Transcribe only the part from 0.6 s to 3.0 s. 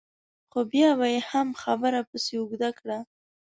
بیا به یې هم خبره پسې اوږده کړه.